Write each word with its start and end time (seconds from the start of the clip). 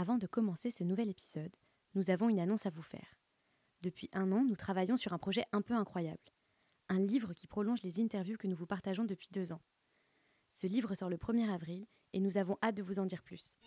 Avant 0.00 0.16
de 0.16 0.28
commencer 0.28 0.70
ce 0.70 0.84
nouvel 0.84 1.08
épisode, 1.08 1.56
nous 1.96 2.10
avons 2.10 2.28
une 2.28 2.38
annonce 2.38 2.66
à 2.66 2.70
vous 2.70 2.82
faire. 2.82 3.18
Depuis 3.82 4.08
un 4.12 4.30
an, 4.30 4.44
nous 4.44 4.54
travaillons 4.54 4.96
sur 4.96 5.12
un 5.12 5.18
projet 5.18 5.42
un 5.50 5.60
peu 5.60 5.74
incroyable. 5.74 6.22
Un 6.88 7.00
livre 7.00 7.32
qui 7.32 7.48
prolonge 7.48 7.82
les 7.82 7.98
interviews 7.98 8.36
que 8.36 8.46
nous 8.46 8.54
vous 8.54 8.64
partageons 8.64 9.04
depuis 9.04 9.26
deux 9.32 9.50
ans. 9.50 9.60
Ce 10.50 10.68
livre 10.68 10.94
sort 10.94 11.10
le 11.10 11.16
1er 11.16 11.52
avril 11.52 11.84
et 12.12 12.20
nous 12.20 12.38
avons 12.38 12.56
hâte 12.62 12.76
de 12.76 12.82
vous 12.84 13.00
en 13.00 13.06
dire 13.06 13.24
plus. 13.24 13.58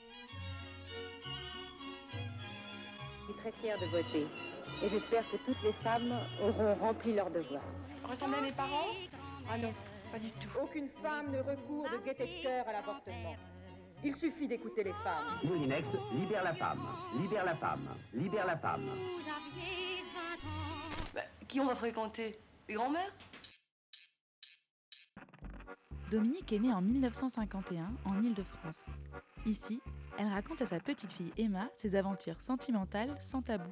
Je 3.19 3.25
suis 3.25 3.35
très 3.41 3.51
fière 3.51 3.77
de 3.81 3.87
voter 3.87 4.25
et 4.85 4.87
j'espère 4.87 5.29
que 5.29 5.37
toutes 5.45 5.61
les 5.63 5.73
femmes 5.83 6.13
auront 6.41 6.75
rempli 6.75 7.13
leur 7.13 7.29
devoir. 7.29 7.65
Ressemblait 8.05 8.37
à 8.37 8.41
mes 8.41 8.53
parents? 8.53 8.87
Ah 9.49 9.57
non, 9.57 9.73
pas 10.13 10.19
du 10.19 10.31
tout. 10.31 10.47
Aucune 10.63 10.87
femme 11.03 11.29
ne 11.33 11.39
recourt 11.39 11.89
de 11.89 12.05
gaieté 12.05 12.23
de 12.23 12.41
cœur 12.41 12.65
à 12.69 12.71
l'avortement. 12.71 13.35
Il 14.03 14.15
suffit 14.15 14.47
d'écouter 14.47 14.83
les 14.83 14.93
femmes. 15.03 15.39
Moulinex, 15.43 15.87
libère 16.13 16.43
la 16.43 16.55
femme, 16.55 16.87
libère 17.19 17.45
la 17.45 17.55
femme, 17.55 17.87
libère 18.13 18.47
la 18.47 18.57
femme. 18.57 18.89
Bah, 21.13 21.21
qui 21.47 21.59
on 21.59 21.67
va 21.67 21.75
fréquenter? 21.75 22.39
Les 22.67 22.73
grands-mères? 22.73 23.13
Dominique 26.09 26.51
est 26.51 26.59
née 26.59 26.73
en 26.73 26.81
1951 26.81 27.93
en 28.05 28.23
Île-de-France. 28.23 28.89
Ici, 29.45 29.79
elle 30.17 30.27
raconte 30.27 30.61
à 30.61 30.65
sa 30.65 30.79
petite 30.79 31.11
fille 31.11 31.31
Emma 31.37 31.69
ses 31.75 31.95
aventures 31.95 32.41
sentimentales 32.41 33.15
sans 33.19 33.41
tabou. 33.41 33.71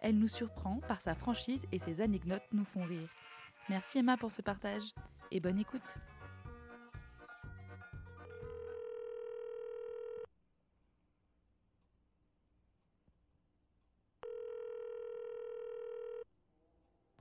Elle 0.00 0.18
nous 0.18 0.28
surprend 0.28 0.80
par 0.88 1.02
sa 1.02 1.14
franchise 1.14 1.66
et 1.70 1.78
ses 1.78 2.00
anecdotes 2.00 2.48
nous 2.52 2.64
font 2.64 2.84
rire. 2.84 3.08
Merci 3.68 3.98
Emma 3.98 4.16
pour 4.16 4.32
ce 4.32 4.42
partage 4.42 4.94
et 5.30 5.40
bonne 5.40 5.58
écoute. 5.58 5.94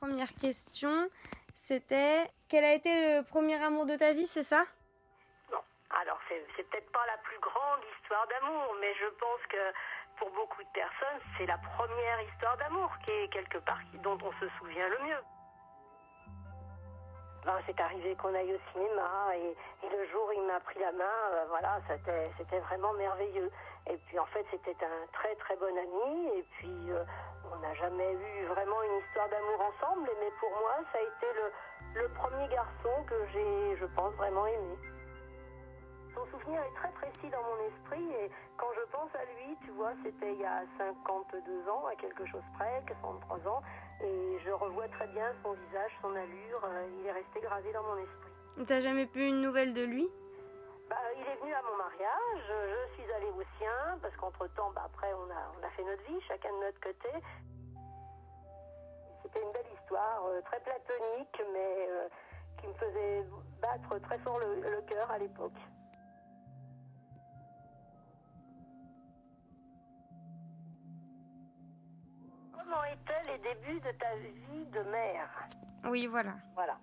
Première 0.08 0.36
question, 0.36 1.10
c'était 1.54 2.32
quel 2.48 2.64
a 2.64 2.74
été 2.74 2.88
le 2.88 3.24
premier 3.24 3.62
amour 3.62 3.86
de 3.86 3.98
ta 3.98 4.14
vie, 4.14 4.26
c'est 4.26 4.42
ça? 4.42 4.64
Non. 5.52 5.60
Alors, 6.00 6.18
c'est 6.30 6.64
peut-être 6.64 6.90
pas 6.94 7.06
la 7.08 7.18
plus 7.18 7.38
grande 7.40 7.82
histoire 8.00 8.26
d'amour, 8.30 8.74
mais 8.80 8.94
je 8.96 9.08
pense 9.20 9.42
que 9.50 9.58
pour 10.18 10.32
beaucoup 10.32 10.64
de 10.64 10.70
personnes, 10.74 11.20
c'est 11.38 11.46
la 11.46 11.58
première 11.58 12.22
histoire 12.22 12.56
d'amour 12.56 12.90
qui 13.04 13.12
est 13.12 13.28
quelque 13.34 13.58
part 13.58 13.82
dont 14.02 14.18
on 14.24 14.32
se 14.40 14.48
souvient 14.58 14.88
le 14.88 14.98
mieux. 15.10 15.24
Ben, 17.48 17.62
c'est 17.66 17.80
arrivé 17.80 18.14
qu'on 18.16 18.36
aille 18.36 18.54
au 18.54 18.60
cinéma 18.74 19.34
et, 19.38 19.56
et 19.86 19.90
le 19.90 20.06
jour 20.12 20.28
où 20.28 20.34
il 20.34 20.46
m'a 20.48 20.60
pris 20.60 20.80
la 20.82 20.92
main, 20.92 21.18
euh, 21.32 21.46
voilà, 21.48 21.80
c'était 21.88 22.30
c'était 22.38 22.60
vraiment 22.60 22.92
merveilleux. 22.92 23.50
Et 23.90 23.96
puis 24.06 24.20
en 24.20 24.26
fait, 24.26 24.46
c'était 24.52 24.76
un 24.84 25.08
très 25.14 25.34
très 25.36 25.56
bon 25.56 25.72
ami. 25.72 26.28
Et 26.36 26.44
puis 26.58 26.92
euh, 26.92 27.06
on 27.50 27.56
n'a 27.60 27.74
jamais 27.76 28.12
eu 28.12 28.46
vraiment 28.48 28.84
une 28.84 29.00
histoire 29.00 29.30
d'amour 29.30 29.62
ensemble. 29.64 30.10
Mais 30.20 30.30
pour 30.42 30.50
moi, 30.60 30.76
ça 30.92 31.00
a 31.00 31.02
été 31.04 31.28
le, 31.40 32.02
le 32.02 32.10
premier 32.10 32.50
garçon 32.50 32.92
que 33.08 33.16
j'ai, 33.32 33.78
je 33.78 33.86
pense, 33.96 34.14
vraiment 34.16 34.46
aimé. 34.46 34.76
Son 36.18 36.26
souvenir 36.32 36.60
est 36.64 36.74
très 36.74 36.90
précis 36.94 37.30
dans 37.30 37.44
mon 37.44 37.60
esprit 37.70 38.10
et 38.24 38.32
quand 38.58 38.74
je 38.74 38.92
pense 38.92 39.14
à 39.14 39.24
lui, 39.38 39.56
tu 39.64 39.70
vois, 39.78 39.94
c'était 40.04 40.34
il 40.34 40.40
y 40.42 40.46
a 40.46 40.64
52 40.80 41.70
ans, 41.70 41.86
à 41.86 41.96
quelque 41.96 42.26
chose 42.26 42.42
près, 42.58 42.82
43 42.88 43.38
ans, 43.48 43.62
et 44.02 44.40
je 44.44 44.50
revois 44.50 44.88
très 44.88 45.06
bien 45.10 45.32
son 45.44 45.54
visage, 45.54 45.92
son 46.02 46.10
allure, 46.16 46.62
euh, 46.66 46.90
il 47.00 47.06
est 47.06 47.12
resté 47.12 47.40
gravé 47.40 47.72
dans 47.72 47.84
mon 47.84 47.98
esprit. 47.98 48.66
T'as 48.66 48.80
jamais 48.80 49.06
pu 49.06 49.28
une 49.28 49.42
nouvelle 49.42 49.76
de 49.76 49.84
lui? 49.84 50.10
Bah, 50.90 50.96
il 51.16 51.22
est 51.22 51.40
venu 51.40 51.54
à 51.54 51.62
mon 51.62 51.78
mariage, 51.78 52.50
je 52.50 52.94
suis 52.96 53.12
allée 53.14 53.30
au 53.38 53.44
sien, 53.60 54.00
parce 54.02 54.16
qu'entre-temps, 54.16 54.72
bah, 54.74 54.86
après, 54.86 55.14
on 55.14 55.30
a, 55.30 55.52
on 55.62 55.64
a 55.64 55.70
fait 55.70 55.84
notre 55.84 56.02
vie, 56.10 56.20
chacun 56.28 56.50
de 56.50 56.66
notre 56.66 56.80
côté. 56.80 57.10
C'était 59.22 59.44
une 59.44 59.52
belle 59.52 59.72
histoire, 59.80 60.26
euh, 60.26 60.42
très 60.42 60.60
platonique, 60.62 61.44
mais 61.54 61.88
euh, 61.92 62.08
qui 62.60 62.66
me 62.66 62.74
faisait 62.74 63.24
battre 63.62 64.00
très 64.00 64.18
fort 64.20 64.40
le, 64.40 64.56
le 64.62 64.82
cœur 64.90 65.12
à 65.12 65.20
l'époque. 65.20 65.54
Comment 72.68 72.84
étaient 72.84 73.32
les 73.32 73.38
débuts 73.38 73.80
de 73.80 73.92
ta 73.98 74.16
vie 74.16 74.66
de 74.66 74.82
mère 74.92 75.30
Oui, 75.86 76.06
voilà. 76.08 76.34
Voilà. 76.54 76.78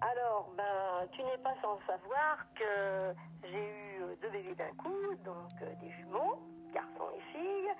Alors, 0.00 0.50
ben, 0.56 1.06
tu 1.12 1.22
n'es 1.22 1.38
pas 1.38 1.54
sans 1.62 1.78
savoir 1.86 2.38
que 2.56 3.14
j'ai 3.44 3.56
eu 3.56 4.02
euh, 4.02 4.16
deux 4.20 4.30
bébés 4.30 4.54
d'un 4.56 4.74
coup, 4.82 5.14
donc 5.24 5.52
euh, 5.62 5.72
des 5.80 5.90
jumeaux, 5.92 6.40
garçons 6.74 7.08
et 7.16 7.20
filles, 7.32 7.70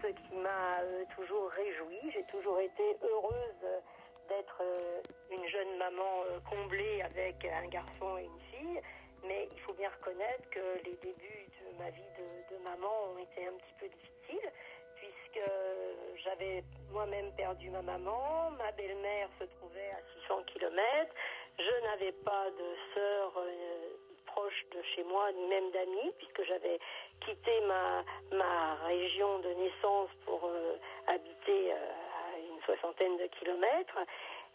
ce 0.00 0.06
qui 0.06 0.34
m'a 0.36 0.80
euh, 0.80 1.04
toujours 1.14 1.50
réjoui. 1.50 1.98
J'ai 2.14 2.24
toujours 2.24 2.58
été 2.60 2.96
heureuse 3.02 3.82
d'être 4.30 4.62
une 5.30 5.46
jeune 5.48 5.76
maman 5.76 6.24
comblée 6.48 7.02
avec 7.02 7.44
un 7.44 7.66
garçon 7.68 8.16
et 8.16 8.24
une 8.24 8.40
fille, 8.52 8.80
mais 9.26 9.50
il 9.52 9.60
faut 9.60 9.74
bien 9.74 9.90
reconnaître 9.90 10.48
que 10.48 10.78
les 10.84 10.96
débuts 11.02 11.48
de 11.60 11.78
ma 11.78 11.90
vie 11.90 12.10
de, 12.16 12.56
de 12.56 12.62
maman 12.62 13.12
ont 13.12 13.18
été 13.18 13.46
un 13.46 13.52
petit 13.52 13.74
peu 13.78 13.88
difficiles 13.88 14.50
j'avais 16.24 16.62
moi-même 16.90 17.32
perdu 17.36 17.70
ma 17.70 17.82
maman, 17.82 18.50
ma 18.58 18.70
belle-mère 18.72 19.28
se 19.38 19.44
trouvait 19.44 19.90
à 19.90 20.00
600 20.28 20.42
km, 20.54 21.14
je 21.58 21.86
n'avais 21.86 22.12
pas 22.24 22.50
de 22.50 22.94
sœur 22.94 23.32
euh, 23.36 23.92
proche 24.32 24.64
de 24.74 24.82
chez 24.94 25.04
moi, 25.04 25.30
ni 25.32 25.46
même 25.48 25.70
d'amis, 25.70 26.12
puisque 26.18 26.42
j'avais 26.44 26.78
quitté 27.20 27.60
ma, 27.66 28.04
ma 28.36 28.74
région 28.86 29.38
de 29.40 29.48
naissance 29.48 30.10
pour 30.24 30.44
euh, 30.44 30.76
habiter 31.06 31.72
euh, 31.72 31.76
à 31.76 32.38
une 32.38 32.60
soixantaine 32.62 33.16
de 33.18 33.26
kilomètres. 33.38 33.98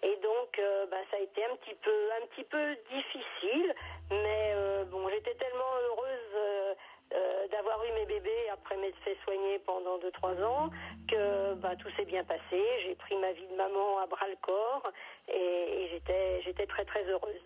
Et 0.04 0.16
donc, 0.18 0.60
euh, 0.60 0.86
bah, 0.88 1.02
ça 1.10 1.18
a 1.18 1.20
été 1.20 1.44
un 1.46 1.56
petit 1.56 1.76
peu, 1.76 2.12
un 2.22 2.26
petit 2.28 2.44
peu 2.44 2.76
difficile, 2.92 3.74
mais 4.12 4.54
bon, 4.92 5.10
j'étais 5.10 5.34
tellement 5.36 5.74
heureuse 5.82 6.67
euh, 7.14 7.48
d'avoir 7.48 7.84
eu 7.86 7.92
mes 7.94 8.06
bébés 8.06 8.50
après 8.52 8.78
m'être 8.78 8.98
fait 9.00 9.18
soigner 9.24 9.60
pendant 9.60 9.98
2-3 10.00 10.44
ans 10.44 10.70
que 11.10 11.54
bah, 11.56 11.76
tout 11.78 11.90
s'est 11.96 12.06
bien 12.06 12.24
passé. 12.24 12.62
J'ai 12.84 12.96
pris 12.96 13.16
ma 13.18 13.32
vie 13.32 13.48
de 13.48 13.56
maman 13.56 14.00
à 14.00 14.08
bras 14.08 14.28
le 14.28 14.38
corps 14.42 14.92
et, 15.28 15.84
et 15.84 16.02
j'étais 16.44 16.66
très 16.68 16.86
très 16.86 17.04
heureuse. 17.06 17.42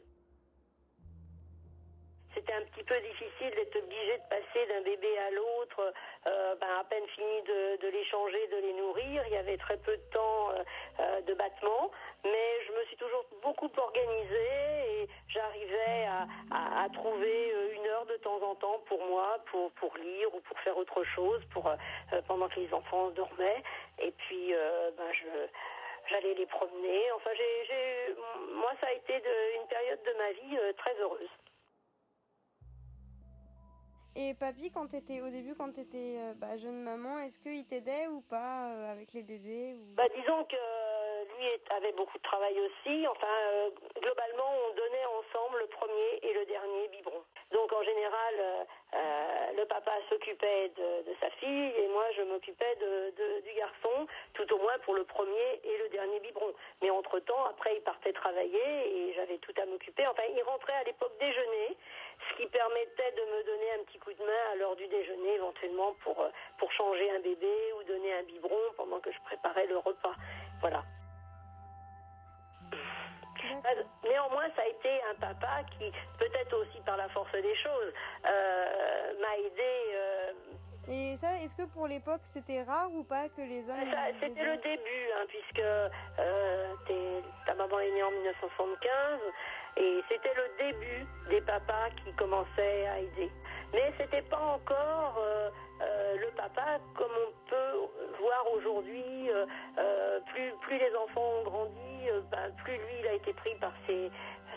C'était 2.41 2.53
un 2.53 2.65
petit 2.73 2.83
peu 2.83 2.99
difficile 3.01 3.51
d'être 3.51 3.75
obligé 3.75 4.17
de 4.17 4.23
passer 4.27 4.65
d'un 4.65 4.81
bébé 4.81 5.15
à 5.19 5.29
l'autre, 5.29 5.93
euh, 6.25 6.55
ben, 6.55 6.67
à 6.79 6.83
peine 6.85 7.05
fini 7.09 7.41
de, 7.43 7.87
les 7.87 8.03
changer, 8.05 8.47
de 8.47 8.57
les 8.57 8.73
nourrir. 8.73 9.21
Il 9.27 9.33
y 9.33 9.37
avait 9.37 9.57
très 9.57 9.77
peu 9.77 9.95
de 9.95 10.03
temps 10.11 10.49
euh, 10.49 10.63
euh, 11.01 11.21
de 11.21 11.35
battement, 11.35 11.91
mais 12.23 12.65
je 12.65 12.71
me 12.71 12.83
suis 12.85 12.97
toujours 12.97 13.25
beaucoup 13.43 13.69
organisée 13.77 15.03
et 15.03 15.09
j'arrivais 15.27 16.07
à, 16.49 16.89
trouver 16.93 17.53
une 17.75 17.85
heure 17.87 18.05
de 18.07 18.15
temps 18.17 18.41
en 18.41 18.55
temps 18.55 18.81
pour 18.87 19.05
moi, 19.05 19.37
pour, 19.51 19.97
lire 19.97 20.33
ou 20.33 20.39
pour 20.41 20.59
faire 20.61 20.77
autre 20.77 21.03
chose, 21.03 21.41
pour, 21.53 21.71
pendant 22.27 22.49
que 22.49 22.59
les 22.59 22.73
enfants 22.73 23.09
dormaient. 23.11 23.63
Et 23.99 24.11
puis, 24.11 24.53
ben, 24.97 25.11
j'allais 26.09 26.33
les 26.33 26.47
promener. 26.47 27.11
Enfin, 27.11 27.29
moi, 28.53 28.71
ça 28.81 28.87
a 28.87 28.93
été 28.93 29.13
une 29.15 29.67
période 29.67 30.01
de 30.03 30.13
ma 30.17 30.31
vie 30.31 30.73
très 30.77 30.95
heureuse. 30.99 31.29
Et 34.15 34.33
papy, 34.33 34.71
quand 34.71 34.87
t'étais 34.87 35.21
au 35.21 35.29
début, 35.29 35.55
quand 35.55 35.71
t'étais 35.71 36.19
euh, 36.19 36.33
bah, 36.35 36.57
jeune 36.57 36.83
maman, 36.83 37.19
est-ce 37.19 37.39
qu'il 37.39 37.65
t'aidait 37.65 38.07
ou 38.07 38.19
pas 38.21 38.67
euh, 38.67 38.91
avec 38.91 39.13
les 39.13 39.23
bébés. 39.23 39.73
Bah, 39.95 40.03
disons 40.13 40.43
que 40.43 40.55
euh, 40.55 41.23
lui 41.39 41.47
avait 41.69 41.93
beaucoup 41.93 42.17
de 42.17 42.23
travail 42.23 42.59
aussi. 42.59 43.07
Enfin, 43.07 43.71
globalement, 44.01 44.51
on 44.67 44.75
donnait 44.75 45.05
ensemble 45.05 45.59
le 45.59 45.67
premier 45.67 46.19
et 46.23 46.33
le 46.33 46.45
dernier 46.45 46.87
biberon. 46.89 47.23
Donc 47.53 47.71
en 47.71 47.83
général, 47.83 48.67
le 49.55 49.65
papa 49.65 49.91
s'occupait 50.09 50.71
de, 50.75 51.13
sa 51.19 51.29
fille 51.31 51.71
et 51.77 51.87
moi 51.89 52.05
je 52.15 52.23
m'occupais 52.23 52.75
de, 52.79 53.41
du 53.41 53.53
garçon, 53.53 53.90
pour 54.79 54.95
le 54.95 55.03
premier 55.03 55.61
et 55.63 55.77
le 55.77 55.89
dernier 55.89 56.19
biberon. 56.19 56.53
Mais 56.81 56.89
entre-temps, 56.89 57.45
après 57.45 57.75
il 57.75 57.81
partait 57.81 58.13
travailler 58.13 59.09
et 59.09 59.13
j'avais 59.13 59.37
tout 59.39 59.53
à 59.61 59.65
m'occuper. 59.65 60.05
Enfin, 60.07 60.23
il 60.35 60.41
rentrait 60.43 60.73
à 60.73 60.83
l'époque 60.83 61.13
déjeuner, 61.19 61.77
ce 62.29 62.37
qui 62.37 62.47
permettait 62.47 63.11
de 63.11 63.21
me 63.21 63.43
donner 63.43 63.71
un 63.79 63.83
petit 63.83 63.99
coup 63.99 64.13
de 64.13 64.23
main 64.23 64.51
à 64.51 64.55
l'heure 64.55 64.75
du 64.75 64.87
déjeuner 64.87 65.35
éventuellement 65.35 65.93
pour, 66.03 66.25
pour 66.57 66.71
changer 66.71 67.09
un 67.11 67.19
bébé 67.19 67.73
ou 67.77 67.83
donner 67.83 68.13
un 68.13 68.23
biberon 68.23 68.61
pendant 68.77 68.99
que 68.99 69.11
je 69.11 69.19
préparais 69.21 69.65
le 69.67 69.77
repas. 69.77 70.15
Voilà. 70.59 70.83
Néanmoins, 74.03 74.47
ça 74.55 74.61
a 74.61 74.67
été 74.67 75.01
un 75.09 75.15
papa 75.15 75.63
qui, 75.77 75.91
peut-être 76.19 76.55
aussi 76.57 76.79
par 76.85 76.97
la 76.97 77.09
force 77.09 77.31
des 77.31 77.55
choses, 77.55 77.93
euh, 78.25 79.13
m'a 79.19 79.37
aidé. 79.37 79.73
Euh... 79.93 80.31
Et 80.91 81.15
ça, 81.15 81.39
est-ce 81.41 81.55
que 81.55 81.63
pour 81.63 81.87
l'époque, 81.87 82.19
c'était 82.25 82.63
rare 82.63 82.89
ou 82.93 83.03
pas 83.03 83.29
que 83.29 83.41
les 83.41 83.69
hommes... 83.69 83.77
C'était 84.19 84.43
le 84.43 84.57
début, 84.57 85.07
hein, 85.15 85.25
puisque 85.29 85.59
euh, 85.59 86.73
ta 87.45 87.53
maman 87.55 87.79
est 87.79 87.91
née 87.91 88.03
en 88.03 88.11
1975, 88.11 89.19
et 89.77 90.03
c'était 90.09 90.33
le 90.35 90.71
début 90.71 91.05
des 91.29 91.39
papas 91.41 91.89
qui 92.03 92.11
commençaient 92.13 92.87
à 92.87 92.99
aider. 92.99 93.31
Mais 93.73 93.93
c'était 93.97 94.21
pas 94.23 94.55
encore 94.55 95.17
euh, 95.19 95.49
euh, 95.81 96.17
le 96.17 96.27
papa 96.35 96.79
comme 96.95 97.11
on 97.11 97.49
peut 97.49 98.17
voir 98.19 98.53
aujourd'hui. 98.53 99.29
Euh, 99.31 100.19
plus, 100.33 100.51
plus 100.61 100.77
les 100.77 100.93
enfants 100.95 101.39
ont 101.39 101.43
grandi, 101.43 102.09
ben, 102.31 102.51
plus 102.63 102.73
lui 102.73 102.99
il 102.99 103.07
a 103.07 103.13
été 103.13 103.33
pris 103.33 103.55
par 103.55 103.71
ses, 103.87 104.11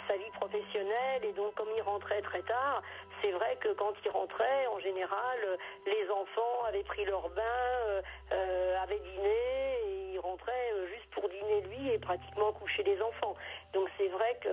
sa 0.09 0.17
vie 0.17 0.31
professionnelle 0.35 1.25
et 1.25 1.33
donc 1.33 1.55
comme 1.55 1.69
il 1.77 1.83
rentrait 1.83 2.23
très 2.23 2.43
tard, 2.43 2.83
c'est 3.25 3.33
vrai 3.33 3.57
que 3.59 3.73
quand 3.73 3.95
il 4.05 4.11
rentrait, 4.11 4.67
en 4.67 4.79
général, 4.81 5.39
les 5.87 6.11
enfants 6.11 6.65
avaient 6.69 6.83
pris 6.83 7.07
leur 7.07 7.31
bain, 7.31 8.03
euh, 8.33 8.83
avaient 8.83 8.99
dîné 8.99 9.79
et 9.87 10.13
il 10.13 10.19
rentrait 10.19 10.73
juste 10.93 11.11
pour 11.13 11.27
dîner 11.31 11.63
lui 11.63 11.91
et 11.91 11.99
pratiquement 11.99 12.53
coucher 12.53 12.83
les 12.83 13.01
enfants. 13.01 13.35
Donc 13.73 13.89
c'est 13.97 14.09
vrai 14.09 14.39
que 14.43 14.51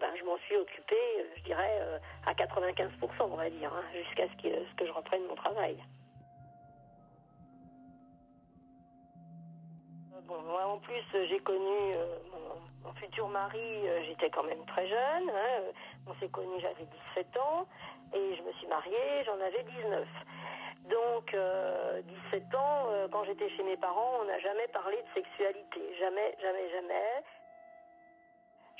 ben, 0.00 0.10
je 0.18 0.24
m'en 0.24 0.38
suis 0.38 0.56
occupée, 0.56 1.26
je 1.36 1.42
dirais, 1.42 1.80
à 2.26 2.34
95%, 2.34 2.90
on 3.20 3.36
va 3.36 3.48
dire, 3.48 3.72
hein, 3.72 3.84
jusqu'à 3.92 4.24
ce 4.26 4.42
ce 4.42 4.74
que 4.74 4.86
je 4.86 4.92
reprenne 4.92 5.24
mon 5.26 5.36
travail. 5.36 5.76
Bon, 10.26 10.40
moi 10.42 10.66
en 10.66 10.78
plus, 10.78 11.04
j'ai 11.12 11.40
connu 11.40 11.94
euh, 11.96 12.16
mon, 12.84 12.92
futur 12.94 13.28
mari, 13.28 13.88
euh, 13.88 14.02
j'étais 14.06 14.30
quand 14.30 14.42
même 14.44 14.64
très 14.66 14.88
jeune. 14.88 15.30
Hein, 15.30 15.62
on 16.06 16.14
s'est 16.14 16.28
connus, 16.28 16.60
j'avais 16.60 16.86
17 17.14 17.36
ans, 17.36 17.66
et 18.12 18.36
je 18.36 18.42
me 18.42 18.52
suis 18.52 18.66
mariée, 18.66 19.24
j'en 19.24 19.40
avais 19.40 19.62
19. 19.62 20.06
Donc, 20.88 21.32
euh, 21.32 22.02
17 22.30 22.54
ans, 22.54 22.88
euh, 22.90 23.08
quand 23.10 23.24
j'étais 23.24 23.48
chez 23.50 23.62
mes 23.62 23.76
parents, 23.76 24.18
on 24.20 24.24
n'a 24.24 24.38
jamais 24.40 24.68
parlé 24.68 24.96
de 24.96 25.08
sexualité. 25.14 25.80
Jamais, 25.98 26.36
jamais, 26.42 26.70
jamais. 26.70 27.24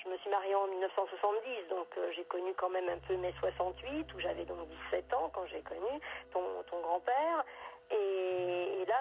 Je 0.05 0.11
me 0.11 0.19
suis 0.19 0.29
mariée 0.29 0.55
en 0.55 0.67
1970, 0.67 1.69
donc 1.71 1.87
euh, 1.97 2.13
j'ai 2.15 2.25
connu 2.25 2.53
quand 2.59 2.69
même 2.69 2.89
un 2.91 2.99
peu 3.09 3.17
mai 3.17 3.33
68, 3.41 4.13
où 4.13 4.21
j'avais 4.21 4.45
donc 4.45 4.69
17 4.91 5.15
ans 5.15 5.31
quand 5.33 5.47
j'ai 5.47 5.63
connu 5.63 5.99
ton, 6.31 6.43
ton 6.71 6.81
grand-père. 6.83 7.45
Et, 7.91 8.64
et, 8.85 8.87
là, 8.87 9.01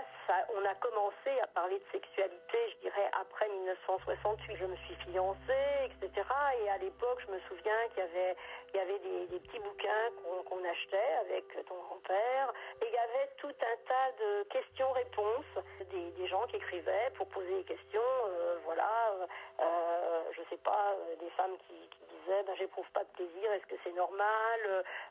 on 0.55 0.63
a 0.65 0.75
commencé 0.75 1.39
à 1.41 1.47
parler 1.47 1.77
de 1.77 1.83
sexualité, 1.91 2.57
je 2.71 2.87
dirais, 2.87 3.09
après 3.19 3.49
1968. 3.49 4.55
Je 4.55 4.65
me 4.65 4.75
suis 4.77 4.95
fiancée, 5.11 5.91
etc. 5.91 6.23
Et 6.63 6.69
à 6.69 6.77
l'époque, 6.77 7.19
je 7.27 7.31
me 7.33 7.39
souviens 7.49 7.75
qu'il 7.89 8.03
y 8.03 8.79
avait, 8.79 8.99
des, 9.27 9.39
petits 9.39 9.59
bouquins 9.59 10.07
qu'on 10.23 10.43
qu 10.43 10.67
achetait 10.67 11.13
avec 11.27 11.65
ton 11.67 11.75
grand-père. 11.75 12.53
Et 12.81 12.87
il 12.87 12.93
y 12.93 12.97
avait 12.97 13.29
tout 13.37 13.51
un 13.51 13.77
tas 13.87 14.11
de 14.23 14.43
questions-réponses, 14.43 15.63
des, 15.91 16.27
gens 16.27 16.47
qui 16.47 16.55
écrivaient 16.55 17.11
pour 17.15 17.27
poser 17.27 17.53
des 17.55 17.65
questions. 17.65 17.99
Euh, 18.27 18.59
voilà, 18.63 19.11
euh, 19.59 20.23
je 20.31 20.41
sais 20.49 20.61
pas, 20.63 20.95
euh, 20.95 21.15
des 21.17 21.29
femmes 21.31 21.57
qui, 21.67 21.75
qui 21.89 22.12
disaient, 22.23 22.43
ben, 22.43 22.55
j'éprouve 22.57 22.89
pas 22.93 23.03
de 23.03 23.09
plaisir, 23.09 23.51
est-ce 23.53 23.65
que 23.67 23.75
c'est 23.83 23.93
normal 23.93 24.59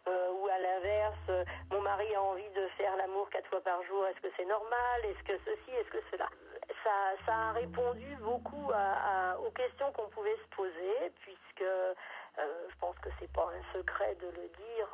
euh, 0.08 0.32
Ou 0.32 0.48
à 0.48 0.58
l'inverse, 0.58 1.46
mon 1.70 1.80
mari 1.80 2.14
a 2.14 2.22
envie 2.22 2.50
de 2.50 2.66
faire 2.78 2.96
l'amour 2.96 3.28
quatre 3.30 3.48
fois 3.48 3.60
par 3.60 3.82
jour, 3.84 4.06
est-ce 4.06 4.20
que 4.20 4.32
c'est 4.36 4.46
normal 4.46 5.04
Est-ce 5.04 5.22
que 5.24 5.38
ceci 5.44 5.70
Est-ce 5.70 5.90
que 5.90 6.02
cela? 6.10 6.28
Ça, 6.84 7.14
ça 7.26 7.34
a 7.34 7.52
répondu 7.52 8.16
beaucoup 8.20 8.70
aux 9.46 9.50
questions 9.50 9.92
qu'on 9.92 10.08
pouvait 10.08 10.36
se 10.36 10.56
poser, 10.56 11.12
puisque 11.20 11.64
euh, 12.38 12.68
je 12.70 12.76
pense 12.78 12.96
que 12.98 13.10
c'est 13.20 13.30
pas 13.32 13.46
un 13.46 13.78
secret 13.78 14.14
de 14.14 14.26
le 14.26 14.48
dire, 14.48 14.88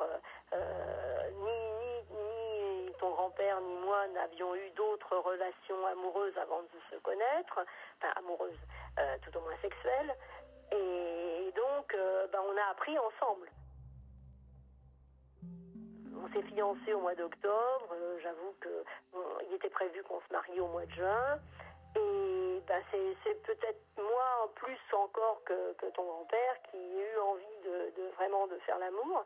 euh, 0.53 1.29
ni, 1.31 2.85
ni, 2.85 2.91
ton 2.99 3.11
grand-père 3.11 3.61
ni 3.61 3.75
moi 3.77 4.07
n'avions 4.09 4.53
eu 4.55 4.69
d'autres 4.71 5.15
relations 5.15 5.85
amoureuses 5.87 6.37
avant 6.37 6.61
de 6.61 6.79
se 6.91 6.97
connaître, 6.97 7.65
enfin 7.97 8.11
amoureuses, 8.17 8.59
euh, 8.99 9.17
tout 9.21 9.37
au 9.37 9.41
moins 9.41 9.55
sexuelles, 9.61 10.13
ben, 12.31 12.39
on 12.47 12.57
a 12.57 12.71
appris 12.71 12.97
ensemble 12.97 13.49
on 16.23 16.27
s'est 16.33 16.47
fiancés 16.47 16.93
au 16.93 16.99
mois 16.99 17.15
d'octobre. 17.15 17.87
Euh, 17.93 18.19
J'avoue 18.21 18.55
que 18.59 18.83
bon, 19.13 19.23
il 19.47 19.55
était 19.55 19.69
prévu 19.69 20.03
qu'on 20.03 20.19
se 20.19 20.33
marie 20.33 20.59
au 20.59 20.67
mois 20.67 20.85
de 20.85 20.91
juin. 20.91 21.39
Et 21.95 22.61
ben, 22.67 22.81
c'est 22.91 23.41
peut-être 23.43 23.81
moi 23.97 24.51
plus 24.55 24.77
encore 24.93 25.41
que, 25.43 25.89
ton 25.95 26.03
grand-père 26.03 26.61
qui 26.69 26.77
a 26.77 27.15
eu 27.15 27.19
envie 27.19 27.57
de, 27.63 28.09
vraiment 28.15 28.47
de 28.47 28.57
faire 28.59 28.77
l'amour. 28.77 29.23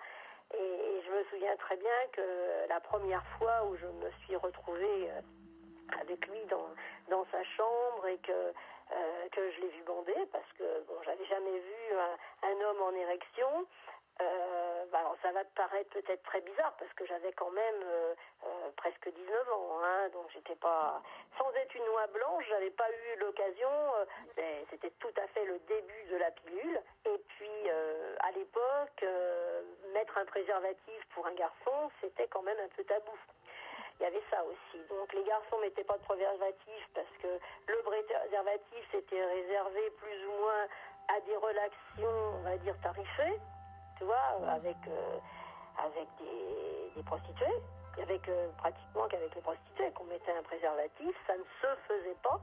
Et, 0.54 0.58
et, 0.58 1.02
je 1.06 1.12
me 1.12 1.24
souviens 1.26 1.56
très 1.58 1.76
bien 1.76 2.08
que 2.14 2.22
la 2.70 2.80
première 2.80 3.26
fois 3.38 3.66
où 3.66 3.76
je 3.76 3.86
me 3.86 4.12
suis 4.24 4.36
retrouvée 4.36 5.10
euh, 5.10 5.22
avec 6.00 6.26
lui 6.28 6.46
dans, 6.50 6.70
dans 7.10 7.26
sa 7.32 7.44
chambre 7.44 8.08
et 8.08 8.18
que, 8.20 8.54
euh, 8.96 9.30
que 9.32 9.52
je 9.52 9.62
l'ai 9.62 9.70
vu 9.70 9.84
bander, 9.84 10.26
parce 10.32 10.52
que 10.58 10.82
bon, 10.88 10.96
j'avais 11.04 11.26
jamais 11.26 11.60
vu 11.60 11.98
un, 12.44 12.62
homme 12.62 12.82
en 12.82 12.92
érection. 12.94 13.68
Euh, 14.22 14.86
bah 14.92 15.00
alors 15.00 15.18
ça 15.24 15.32
va 15.32 15.44
te 15.44 15.56
paraître 15.56 15.90
peut-être 15.90 16.22
très 16.22 16.42
bizarre 16.42 16.76
parce 16.78 16.94
que 16.94 17.04
j'avais 17.08 17.34
quand 17.34 17.50
même 17.50 17.82
euh, 17.84 18.14
presque 18.78 19.10
19 19.12 19.54
ans, 19.54 19.80
hein, 19.84 20.10
donc 20.10 20.30
j'étais 20.36 20.56
pas 20.56 21.02
sans 21.40 21.52
être 21.56 21.74
une 21.74 21.86
noix 21.86 22.06
blanche, 22.06 22.46
j'avais 22.48 22.70
pas 22.70 22.88
eu 22.92 23.20
l'occasion. 23.20 23.70
C'était 24.70 24.92
tout 25.00 25.14
à 25.18 25.28
fait 25.30 25.46
le 25.46 25.58
début 25.68 26.04
de 26.12 26.18
la 26.18 26.30
pilule. 26.30 26.82
Et 27.06 27.18
puis 27.28 27.70
à 28.20 28.32
l'époque, 28.32 29.06
mettre 29.94 30.18
un 30.18 30.26
préservatif 30.26 31.06
pour 31.16 31.26
un 31.26 31.34
garçon, 31.34 31.90
c'était 32.02 32.28
quand 32.28 32.44
même 32.44 32.60
un 32.60 32.70
peu 32.76 32.84
tabou. 32.84 33.18
Il 34.04 34.08
y 34.08 34.10
avait 34.10 34.24
ça 34.30 34.44
aussi. 34.44 34.84
Donc 34.90 35.14
les 35.14 35.24
garçons 35.24 35.58
mettaient 35.62 35.86
pas 35.86 35.98
de 35.98 36.04
préservatif 36.04 36.90
parce 36.94 37.08
que 37.22 37.40
le 37.68 37.82
préservatif 37.84 38.84
c'était 38.92 39.24
réservé 39.24 39.80
plus 39.92 40.26
ou 40.28 40.32
moins 40.42 40.68
à 41.08 41.22
des 41.22 41.38
relations, 41.38 42.36
on 42.36 42.44
va 42.44 42.58
dire 42.58 42.76
tarifées 42.84 43.40
tu 43.98 44.04
vois, 44.04 44.52
avec, 44.52 44.76
euh, 44.90 45.18
avec 45.78 46.08
des, 46.20 46.92
des, 46.98 47.04
prostituées. 47.04 47.62
Avec 48.02 48.28
euh, 48.28 48.50
pratiquement 48.58 49.08
qu'avec 49.08 49.34
les 49.36 49.42
prostituées 49.42 49.92
qu'on 49.92 50.04
mettait 50.06 50.34
un 50.38 50.44
préservatif, 50.44 51.16
ça 51.26 51.38
ne 51.38 51.44
se 51.62 51.68
faisait 51.88 52.18
pas. 52.24 52.42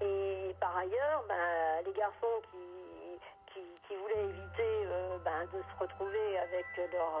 Et 0.00 0.56
par 0.58 0.74
ailleurs, 0.74 1.24
ben, 1.28 1.84
les 1.84 1.92
garçons 1.92 2.40
qui, 2.50 3.20
qui, 3.52 3.60
qui 3.86 3.96
voulaient 3.96 4.24
éviter 4.24 4.86
euh, 4.86 5.18
ben, 5.18 5.44
de 5.52 5.60
se 5.60 5.82
retrouver 5.82 6.38
avec 6.38 6.64
leur, 6.92 7.20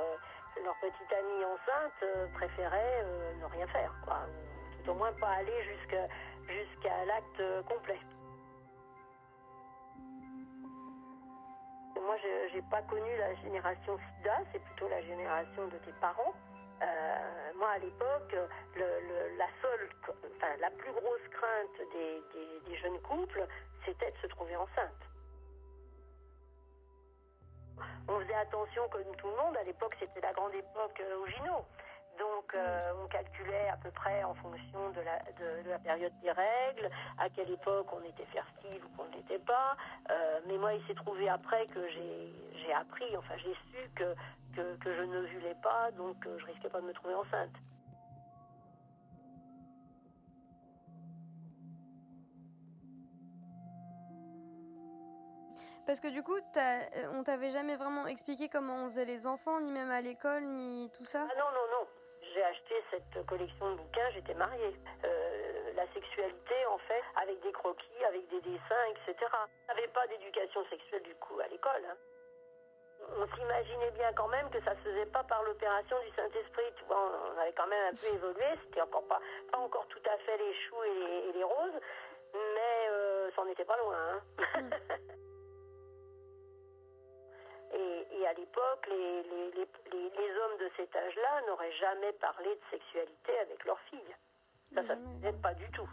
leur 0.64 0.76
petite 0.76 1.12
amie 1.12 1.44
enceinte 1.44 2.32
préféraient 2.34 3.04
ne 3.40 3.44
rien 3.46 3.66
faire, 3.68 3.94
quoi. 4.04 4.20
Tout 4.84 4.90
au 4.90 4.94
moins 4.94 5.12
pas 5.14 5.28
aller 5.28 5.62
jusqu'à 6.48 7.04
l'acte 7.06 7.42
complet. 7.68 8.00
Moi, 11.96 12.16
je 12.22 12.54
n'ai 12.54 12.62
pas 12.70 12.82
connu 12.82 13.16
la 13.18 13.34
génération 13.42 13.98
SIDA, 13.98 14.38
c'est 14.52 14.62
plutôt 14.62 14.88
la 14.88 15.02
génération 15.02 15.66
de 15.66 15.76
tes 15.78 15.92
parents. 16.00 16.32
Euh, 16.80 17.52
moi, 17.56 17.70
à 17.70 17.78
l'époque, 17.78 18.34
la 20.60 20.70
plus 20.70 20.92
grosse 20.92 21.28
crainte 21.30 21.88
des 21.92 22.76
jeunes 22.76 23.00
couples, 23.00 23.46
c'était 23.84 24.10
de 24.10 24.16
se 24.18 24.26
trouver 24.28 24.56
enceinte. 24.56 25.07
On 28.08 28.20
faisait 28.20 28.34
attention 28.34 28.82
comme 28.90 29.04
tout 29.16 29.28
le 29.28 29.36
monde. 29.36 29.56
À 29.56 29.64
l'époque, 29.64 29.96
c'était 29.98 30.20
la 30.20 30.32
grande 30.32 30.54
époque 30.54 31.00
euh, 31.00 31.22
Ogino. 31.22 31.64
Donc, 32.18 32.52
euh, 32.54 32.92
on 33.02 33.06
calculait 33.06 33.68
à 33.68 33.76
peu 33.76 33.90
près 33.92 34.24
en 34.24 34.34
fonction 34.34 34.90
de 34.90 35.00
la, 35.00 35.18
de, 35.38 35.62
de, 35.62 35.70
la 35.70 35.78
période 35.78 36.12
des 36.20 36.32
règles, 36.32 36.90
à 37.16 37.28
quelle 37.30 37.50
époque 37.50 37.86
on 37.92 38.02
était 38.04 38.26
fertile 38.32 38.80
ou 38.84 38.96
qu'on 38.96 39.08
ne 39.08 39.16
l'était 39.16 39.38
pas. 39.38 39.76
Euh, 40.10 40.40
mais 40.46 40.58
moi, 40.58 40.74
il 40.74 40.84
s'est 40.86 40.94
trouvé 40.94 41.28
après 41.28 41.66
que 41.68 41.88
j'ai 41.88 42.72
appris, 42.74 43.16
enfin, 43.16 43.34
j'ai 43.36 43.54
su 43.54 43.88
que, 43.94 44.14
que, 44.56 44.76
que, 44.76 44.96
je 44.96 45.02
ne 45.02 45.20
vulais 45.26 45.56
pas, 45.62 45.90
donc 45.92 46.16
euh, 46.26 46.38
je 46.40 46.46
risquais 46.46 46.68
pas 46.68 46.80
de 46.80 46.86
me 46.86 46.92
trouver 46.92 47.14
enceinte. 47.14 47.54
Parce 55.88 56.00
que 56.00 56.08
du 56.08 56.22
coup, 56.22 56.36
as, 56.36 56.84
on 57.14 57.24
t'avait 57.24 57.48
jamais 57.50 57.76
vraiment 57.76 58.06
expliqué 58.06 58.50
comment 58.50 58.84
on 58.84 58.90
faisait 58.92 59.06
les 59.06 59.26
enfants, 59.26 59.58
ni 59.58 59.72
même 59.72 59.90
à 59.90 60.02
l'école, 60.02 60.44
ni 60.44 60.90
tout 60.90 61.06
ça 61.06 61.24
Ah 61.24 61.34
non, 61.38 61.48
non, 61.48 61.66
non. 61.80 61.88
J'ai 62.20 62.44
acheté 62.44 62.74
cette 62.90 63.24
collection 63.24 63.70
de 63.72 63.76
bouquins, 63.76 64.10
j'étais 64.12 64.34
mariée. 64.34 64.76
Euh, 65.06 65.72
la 65.74 65.86
sexualité, 65.94 66.54
en 66.70 66.76
fait, 66.76 67.02
avec 67.16 67.40
des 67.40 67.52
croquis, 67.52 68.04
avec 68.06 68.28
des 68.28 68.38
dessins, 68.42 68.84
etc. 68.90 69.16
On 69.32 69.74
n'avait 69.74 69.88
pas 69.88 70.06
d'éducation 70.08 70.60
sexuelle 70.68 71.04
du 71.04 71.14
coup 71.14 71.40
à 71.40 71.48
l'école. 71.48 71.82
Hein. 71.88 71.96
On 73.16 73.26
s'imaginait 73.34 73.92
bien 73.92 74.12
quand 74.12 74.28
même 74.28 74.50
que 74.50 74.60
ça 74.64 74.72
se 74.76 74.90
faisait 74.90 75.06
pas 75.06 75.24
par 75.24 75.42
l'opération 75.44 75.96
du 76.04 76.14
Saint-Esprit. 76.14 76.68
Tu 76.76 76.84
vois, 76.84 77.00
on 77.32 77.40
avait 77.40 77.54
quand 77.54 77.66
même 77.66 77.94
un 77.94 77.96
peu 77.96 78.14
évolué. 78.14 78.44
C'était 78.66 78.82
encore 78.82 79.08
pas, 79.08 79.20
pas 79.50 79.56
encore 79.56 79.86
tout 79.88 80.04
à 80.04 80.18
fait 80.18 80.36
les 80.36 80.52
choux 80.52 80.84
et 80.84 80.92
les, 80.92 81.28
et 81.30 81.32
les 81.32 81.44
roses, 81.44 81.80
mais 82.34 82.90
euh, 82.90 83.30
ça 83.34 83.42
n'en 83.42 83.48
était 83.48 83.64
pas 83.64 83.78
loin. 83.78 83.96
Hein. 83.96 84.68
à 88.28 88.32
l'époque, 88.34 88.86
les, 88.88 89.22
les, 89.22 89.50
les, 89.52 90.10
les, 90.10 90.38
hommes 90.38 90.58
de 90.58 90.70
cet 90.76 90.94
âge-là 90.94 91.42
n'auraient 91.46 91.72
jamais 91.72 92.12
parlé 92.12 92.50
de 92.54 92.60
sexualité 92.70 93.38
avec 93.38 93.64
leurs 93.64 93.80
filles. 93.88 94.16
Ça, 94.74 94.86
ça 94.86 94.96
ne 94.96 95.32
pas 95.40 95.54
du 95.54 95.70
tout. 95.70 95.88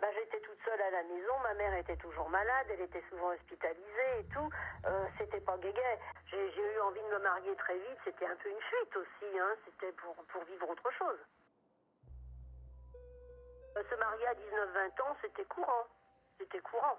Ben, 0.00 0.08
j'étais 0.12 0.40
toute 0.40 0.58
seule 0.64 0.80
à 0.80 0.90
la 0.90 1.02
maison, 1.04 1.38
ma 1.44 1.54
mère 1.54 1.74
était 1.74 1.96
toujours 1.96 2.28
malade, 2.28 2.66
elle 2.70 2.80
était 2.80 3.02
souvent 3.08 3.28
hospitalisée 3.28 4.20
et 4.20 4.24
tout. 4.34 4.50
Euh, 4.86 5.06
c'était 5.18 5.40
pas 5.40 5.56
guéguet. 5.56 5.98
J'ai 6.26 6.48
eu 6.48 6.80
envie 6.80 7.00
de 7.00 7.14
me 7.14 7.18
marier 7.20 7.54
très 7.56 7.78
vite, 7.78 7.98
c'était 8.04 8.26
un 8.26 8.36
peu 8.36 8.50
une 8.50 8.60
fuite 8.60 8.96
aussi, 8.96 9.38
hein. 9.38 9.54
c'était 9.64 9.92
pour, 9.92 10.16
pour 10.16 10.42
vivre 10.44 10.68
autre 10.68 10.90
chose. 10.98 11.18
Euh, 13.76 13.82
se 13.90 13.94
marier 13.96 14.26
à 14.26 14.34
19-20 14.34 15.02
ans, 15.02 15.16
c'était 15.20 15.44
courant. 15.44 15.86
C'était 16.38 16.60
courant. 16.60 16.98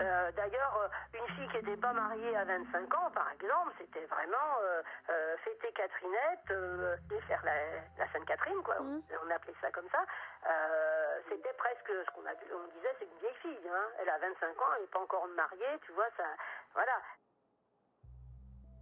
Euh, 0.00 0.32
D'ailleurs, 0.32 0.76
euh, 0.78 1.18
une 1.18 1.34
fille 1.34 1.48
qui 1.48 1.56
n'était 1.56 1.80
pas 1.80 1.92
mariée 1.92 2.34
à 2.36 2.44
25 2.44 2.94
ans, 2.94 3.10
par 3.12 3.30
exemple, 3.32 3.72
c'était 3.78 4.06
vraiment 4.06 4.58
euh, 4.62 4.82
euh, 5.10 5.36
fêter 5.38 5.72
Catherinette 5.72 6.50
et 7.12 7.20
faire 7.22 7.44
la, 7.44 7.54
la 7.98 8.12
Sainte-Catherine, 8.12 8.62
quoi. 8.62 8.80
Mmh. 8.80 9.02
On 9.26 9.30
appelait 9.30 9.54
ça 9.60 9.70
comme 9.70 9.88
ça. 9.90 10.04
c'était 11.28 11.52
presque 11.52 11.88
ce 11.88 12.10
qu'on 12.12 12.22
on 12.22 12.66
disait, 12.74 12.94
c'est 12.98 13.04
une 13.04 13.18
vieille 13.20 13.40
fille. 13.42 13.68
Hein. 13.68 13.88
Elle 14.00 14.08
a 14.08 14.18
25 14.18 14.60
ans, 14.62 14.64
elle 14.76 14.82
n'est 14.82 14.88
pas 14.88 15.00
encore 15.00 15.28
mariée, 15.28 15.78
tu 15.82 15.92
vois, 15.92 16.08
ça. 16.16 16.24
Voilà. 16.74 16.96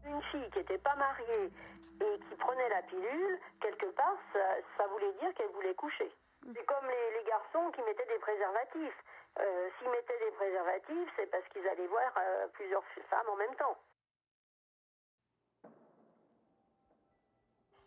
Une 0.06 0.22
fille 0.30 0.50
qui 0.50 0.58
n'était 0.58 0.78
pas 0.78 0.94
mariée 0.94 1.52
et 2.00 2.20
qui 2.20 2.36
prenait 2.36 2.68
la 2.68 2.82
pilule, 2.82 3.38
quelque 3.60 3.86
part, 3.86 4.16
ça, 4.32 4.38
ça 4.76 4.86
voulait 4.86 5.12
dire 5.14 5.34
qu'elle 5.34 5.50
voulait 5.50 5.74
coucher. 5.74 6.14
C'est 6.42 6.64
comme 6.66 6.86
les, 6.86 7.18
les, 7.18 7.24
garçons 7.24 7.70
qui 7.72 7.82
mettaient 7.82 8.06
des 8.06 8.18
préservatifs. 8.18 9.04
Euh, 9.38 9.70
S'ils 9.78 9.90
mettaient 9.90 10.18
des 10.18 10.30
préservatifs, 10.32 11.12
c'est 11.16 11.26
parce 11.26 11.46
qu'ils 11.48 11.66
allaient 11.68 11.86
voir 11.86 12.10
euh, 12.16 12.46
plusieurs 12.54 12.84
femmes 13.10 13.28
en 13.28 13.36
même 13.36 13.54
temps. 13.56 13.76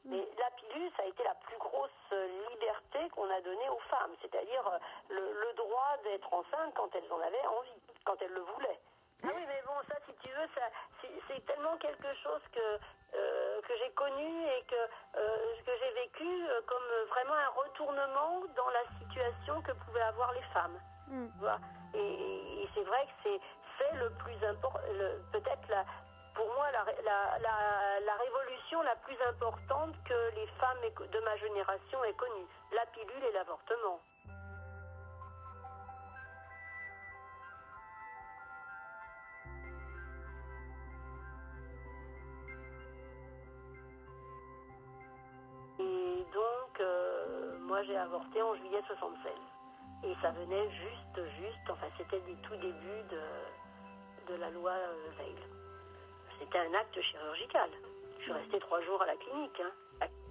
Mais 0.06 0.28
la 0.38 0.52
pilule, 0.52 0.92
ça 0.98 1.04
a 1.04 1.06
été 1.06 1.24
la 1.24 1.36
plus 1.36 1.58
grosse 1.58 1.92
liberté 2.50 3.10
qu'on 3.12 3.30
a 3.30 3.42
donnée 3.42 3.70
aux 3.70 3.80
femmes, 3.90 4.16
c'est-à-dire 4.22 4.68
euh, 4.68 4.80
le, 5.10 5.42
le, 5.42 5.54
droit 5.54 5.98
d'être 6.04 6.34
enceinte 6.34 6.74
quand 6.76 6.94
elles 6.96 7.12
en 7.12 7.20
avaient 7.20 7.46
envie, 7.48 7.82
quand 8.06 8.22
elles 8.22 8.34
le 8.34 8.42
voulaient. 8.42 8.80
Ah 9.24 9.28
oui, 9.36 9.44
mais 9.48 9.62
bon, 9.66 9.74
ça, 9.88 9.96
si 10.08 10.14
tu 10.16 10.30
veux, 10.34 10.48
c'est 11.28 11.46
tellement 11.46 11.78
quelque 11.78 12.14
chose 12.24 12.42
que, 12.52 12.80
euh, 13.14 13.62
que 13.62 13.74
connu 14.02 14.48
et 14.58 14.64
que, 14.66 14.82
euh, 15.18 15.56
que 15.66 15.72
j'ai 15.80 15.94
vécu 15.94 16.26
euh, 16.26 16.62
comme 16.66 16.90
vraiment 17.10 17.34
un 17.34 17.50
retournement 17.64 18.42
dans 18.56 18.70
la 18.70 18.84
situation 19.00 19.62
que 19.62 19.72
pouvaient 19.74 20.10
avoir 20.14 20.34
les 20.34 20.46
femmes. 20.54 20.80
Mm. 21.08 21.28
Vois 21.40 21.60
et, 21.94 22.64
et 22.64 22.70
c'est 22.74 22.84
vrai 22.84 23.06
que 23.24 23.30
c'est 23.78 23.96
le 23.98 24.10
plus 24.24 24.38
important, 24.46 24.80
peut-être 25.32 25.68
la, 25.70 25.84
pour 26.36 26.46
moi 26.56 26.72
la, 26.72 26.86
la, 27.04 27.40
la, 27.40 28.00
la, 28.00 28.16
révolution 28.16 28.82
la 28.84 28.96
plus 28.96 29.18
importante 29.28 29.94
que 30.06 30.36
les 30.36 30.48
femmes 30.60 30.80
de 31.12 31.20
ma 31.20 31.36
génération 31.38 32.04
aient 32.06 32.14
connue, 32.14 32.48
la 32.72 32.86
pilule 32.88 33.24
et 33.30 33.32
l'avortement. 33.34 34.00
Moi 47.82 47.88
j'ai 47.88 47.98
avorté 47.98 48.42
en 48.44 48.54
juillet 48.56 48.82
76. 48.86 49.32
Et 50.04 50.14
ça 50.22 50.30
venait 50.32 50.70
juste, 50.70 51.28
juste, 51.40 51.70
enfin 51.70 51.88
c'était 51.98 52.20
des 52.20 52.36
tout 52.44 52.56
débuts 52.56 53.04
de, 53.10 54.34
de 54.34 54.40
la 54.40 54.50
loi 54.52 54.72
euh, 54.72 55.10
Veil. 55.18 55.36
C'était 56.40 56.60
un 56.60 56.74
acte 56.76 57.02
chirurgical. 57.02 57.70
Je 58.20 58.24
suis 58.26 58.34
restée 58.34 58.60
trois 58.60 58.82
jours 58.82 59.02
à 59.02 59.08
la 59.08 59.16
clinique. 59.16 59.60
Hein. 59.64 59.72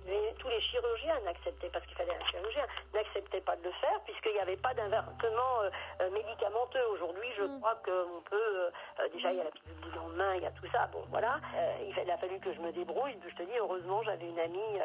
Mais 0.07 0.35
tous 0.38 0.49
les 0.49 0.61
chirurgiens 0.61 1.21
n'acceptaient, 1.25 1.69
parce 1.71 1.85
qu'il 1.87 1.97
fallait 1.97 2.14
un 2.14 2.26
chirurgien, 2.30 2.66
n'acceptaient 2.95 3.40
pas 3.40 3.57
de 3.57 3.64
le 3.64 3.73
faire 3.73 4.00
puisqu'il 4.04 4.33
n'y 4.33 4.38
avait 4.38 4.57
pas 4.57 4.73
d'invertement 4.75 5.62
euh, 6.00 6.11
médicamenteux. 6.11 6.87
Aujourd'hui, 6.92 7.28
je 7.37 7.42
mm. 7.42 7.61
crois 7.61 7.75
qu'on 7.85 8.21
peut, 8.30 8.71
euh, 8.71 9.09
déjà 9.12 9.33
il 9.33 9.38
y 9.38 9.40
a 9.40 9.45
la 9.45 9.50
pilule 9.50 9.80
du 9.80 9.90
lendemain, 9.90 10.35
il 10.37 10.42
y 10.42 10.47
a 10.47 10.52
tout 10.52 10.66
ça, 10.73 10.87
bon 10.92 11.02
voilà. 11.11 11.40
Euh, 11.57 11.90
il 12.04 12.11
a 12.11 12.16
fallu 12.16 12.38
que 12.38 12.52
je 12.52 12.61
me 12.61 12.73
débrouille. 12.73 13.16
Je 13.28 13.35
te 13.35 13.42
dis, 13.42 13.59
heureusement, 13.59 14.02
j'avais 14.02 14.28
une 14.28 14.38
amie 14.38 14.80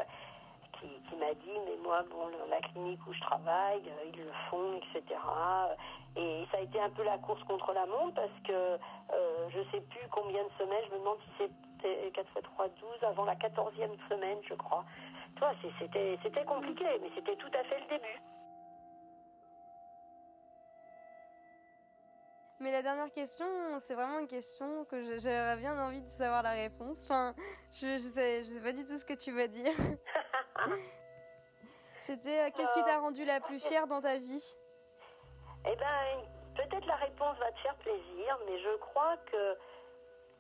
qui, 0.79 1.15
m'a 1.15 1.33
dit, 1.33 1.57
mais 1.65 1.77
moi, 1.83 2.03
bon, 2.09 2.29
la 2.49 2.59
clinique 2.61 2.99
où 3.07 3.13
je 3.13 3.21
travaille, 3.21 3.81
euh, 3.87 4.11
ils 4.11 4.19
le 4.19 4.31
font, 4.49 4.77
etc. 4.77 5.19
Et 6.15 6.45
ça 6.51 6.57
a 6.57 6.61
été 6.61 6.79
un 6.79 6.89
peu 6.89 7.03
la 7.03 7.17
course 7.17 7.43
contre 7.43 7.73
la 7.73 7.85
montre 7.85 8.13
parce 8.15 8.39
que 8.45 8.51
euh, 9.13 9.49
je 9.49 9.59
sais 9.71 9.81
plus 9.81 10.07
combien 10.11 10.43
de 10.43 10.49
semaines, 10.57 10.83
je 10.89 10.93
me 10.93 10.99
demande 10.99 11.17
si 11.25 11.49
c'était 11.83 12.11
4 12.11 12.27
x 12.35 12.43
3, 12.55 12.67
12, 12.67 13.03
avant 13.03 13.25
la 13.25 13.35
14e 13.35 13.97
semaine, 14.09 14.39
je 14.47 14.53
crois. 14.55 14.83
Toi, 15.37 15.51
c'était 15.79 16.17
c'était 16.23 16.45
compliqué, 16.45 16.85
mais 17.01 17.09
c'était 17.13 17.35
tout 17.35 17.51
à 17.53 17.63
fait 17.63 17.79
le 17.81 17.87
début. 17.87 18.21
Mais 22.61 22.71
la 22.71 22.81
dernière 22.81 23.11
question, 23.11 23.45
c'est 23.79 23.95
vraiment 23.95 24.19
une 24.19 24.27
question 24.27 24.85
que 24.85 25.19
j'aurais 25.19 25.57
bien 25.57 25.77
envie 25.77 26.01
de 26.01 26.07
savoir 26.07 26.41
la 26.41 26.53
réponse. 26.53 27.03
Enfin, 27.03 27.35
je, 27.73 27.97
je, 27.97 28.07
sais, 28.07 28.43
je 28.43 28.49
sais 28.49 28.61
pas 28.61 28.71
du 28.71 28.85
tout 28.85 28.97
ce 28.97 29.03
que 29.03 29.13
tu 29.13 29.31
vas 29.33 29.47
dire. 29.47 29.73
C'était 31.99 32.51
qu'est-ce 32.51 32.73
qui 32.73 32.83
t'a 32.83 32.99
rendu 32.99 33.25
la 33.25 33.39
plus 33.39 33.59
fière 33.59 33.87
dans 33.87 34.01
ta 34.01 34.17
vie? 34.17 34.55
Eh 35.67 35.75
ben, 35.75 36.29
peut-être 36.55 36.85
la 36.85 36.95
réponse 36.95 37.37
va 37.39 37.51
te 37.51 37.59
faire 37.59 37.75
plaisir, 37.77 38.39
mais 38.45 38.59
je 38.59 38.75
crois 38.77 39.17
que 39.31 39.57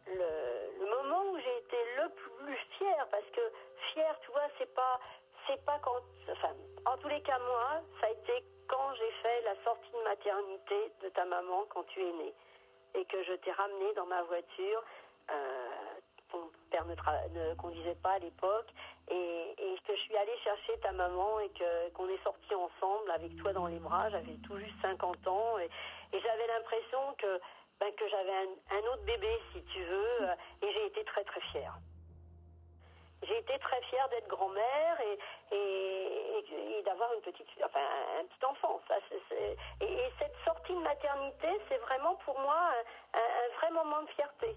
le, 0.07 0.85
moment 1.01 1.31
où 1.31 1.37
j'ai 1.39 1.57
été 1.57 1.77
le 1.97 2.09
plus 2.09 2.57
fière, 2.77 3.07
parce 3.09 3.25
que 3.33 3.41
fière, 3.93 4.15
tu 4.21 4.31
vois, 4.31 4.47
c'est 4.57 4.73
pas, 4.73 4.99
c'est 5.47 5.63
pas 5.65 5.79
quand, 5.79 5.97
en 6.85 6.97
tous 6.97 7.07
les 7.07 7.21
cas 7.21 7.39
moi, 7.39 7.81
ça 7.99 8.07
a 8.07 8.09
été 8.11 8.45
quand 8.67 8.93
j'ai 8.95 9.11
fait 9.23 9.41
la 9.41 9.55
sortie 9.63 9.91
de 9.91 10.03
maternité 10.03 10.91
de 11.01 11.09
ta 11.09 11.25
maman 11.25 11.65
quand 11.69 11.83
tu 11.87 12.01
es 12.01 12.13
née 12.13 12.33
et 12.93 13.05
que 13.05 13.23
je 13.23 13.33
t'ai 13.33 13.51
ramené 13.51 13.93
dans 13.93 14.05
ma 14.05 14.21
voiture. 14.23 14.83
Euh, 15.31 15.99
père 16.75 16.85
ne, 16.85 17.39
ne, 17.39 17.53
conduisait 17.55 17.95
pas 18.03 18.11
à 18.11 18.19
l'époque 18.19 18.67
et, 19.09 19.55
et, 19.57 19.77
que 19.87 19.95
je 19.95 20.01
suis 20.01 20.17
allée 20.17 20.37
chercher 20.43 20.77
ta 20.81 20.91
maman 20.91 21.39
et 21.39 21.49
que 21.49 21.89
qu'on 21.91 22.09
est 22.09 22.21
sortis 22.23 22.55
ensemble 22.55 23.11
avec 23.11 23.35
toi 23.37 23.53
dans 23.53 23.67
les 23.67 23.79
bras. 23.79 24.09
J'avais 24.09 24.35
tout 24.45 24.57
juste 24.57 24.75
50 24.81 25.27
ans 25.27 25.59
et, 25.59 25.69
et 26.15 26.19
j'avais 26.19 26.47
l'impression 26.47 26.99
que 27.17 27.39
ben, 27.79 27.93
que 27.93 28.07
j'avais 28.09 28.33
un, 28.33 28.77
un, 28.77 28.93
autre 28.93 29.03
bébé 29.03 29.39
si 29.53 29.63
tu 29.63 29.83
veux 29.83 30.23
et 30.63 30.73
j'ai 30.73 30.85
été 30.87 31.03
très 31.05 31.23
très 31.23 31.41
fière. 31.51 31.75
J'ai 33.23 33.37
été 33.37 33.57
très 33.59 33.81
fière 33.83 34.09
d'être 34.09 34.27
grand-mère 34.27 34.99
et, 35.01 35.55
et, 35.55 36.77
et 36.77 36.83
d'avoir 36.83 37.13
une 37.13 37.21
petite, 37.21 37.47
enfin 37.63 37.79
un 38.19 38.25
petit 38.25 38.45
enfant. 38.45 38.81
Ça, 38.87 38.95
c 39.09 39.15
est, 39.15 39.29
c 39.29 39.35
est, 39.35 39.85
et, 39.85 39.93
et, 39.93 40.11
cette 40.19 40.35
sortie 40.43 40.73
de 40.73 40.81
maternité, 40.81 41.47
c'est 41.69 41.77
vraiment 41.77 42.15
pour 42.25 42.37
moi 42.39 42.71
un, 43.13 43.17
un 43.17 43.57
vrai 43.59 43.71
moment 43.71 44.01
de 44.03 44.09
fierté. 44.09 44.55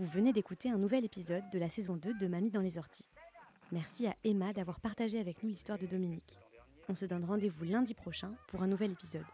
Vous 0.00 0.06
venez 0.06 0.32
d'écouter 0.32 0.70
un 0.70 0.78
nouvel 0.78 1.04
épisode 1.04 1.42
de 1.52 1.58
la 1.58 1.68
saison 1.68 1.94
2 1.94 2.14
de 2.14 2.26
Mamie 2.26 2.50
dans 2.50 2.62
les 2.62 2.78
orties. 2.78 3.04
Merci 3.70 4.06
à 4.06 4.16
Emma 4.24 4.54
d'avoir 4.54 4.80
partagé 4.80 5.20
avec 5.20 5.42
nous 5.42 5.50
l'histoire 5.50 5.76
de 5.76 5.84
Dominique. 5.84 6.38
On 6.88 6.94
se 6.94 7.04
donne 7.04 7.26
rendez-vous 7.26 7.66
lundi 7.66 7.92
prochain 7.92 8.32
pour 8.48 8.62
un 8.62 8.66
nouvel 8.66 8.92
épisode. 8.92 9.26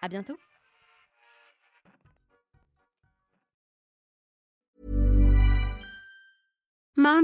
À 0.00 0.08
bientôt! 0.08 0.38